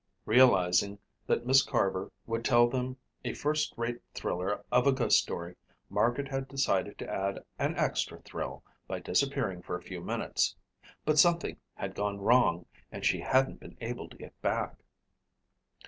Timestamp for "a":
3.23-3.35, 4.87-4.91, 9.75-9.81